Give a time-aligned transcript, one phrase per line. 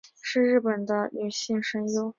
[0.19, 2.09] 是日本的女性声优。